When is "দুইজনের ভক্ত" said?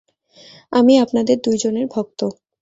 1.43-2.19